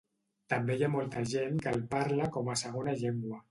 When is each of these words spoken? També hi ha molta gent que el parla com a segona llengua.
També 0.53 0.77
hi 0.79 0.85
ha 0.87 0.89
molta 0.93 1.23
gent 1.35 1.61
que 1.67 1.75
el 1.75 1.85
parla 1.93 2.33
com 2.39 2.53
a 2.53 2.59
segona 2.65 2.99
llengua. 3.05 3.43